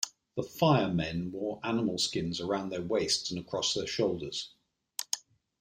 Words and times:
The 0.35 0.41
Fire-Men 0.41 1.31
wore 1.31 1.59
animal 1.63 1.99
skins 1.99 2.41
around 2.41 2.69
their 2.71 2.81
waists 2.81 3.29
and 3.29 3.39
across 3.39 3.75
their 3.75 3.85
shoulders. 3.85 4.49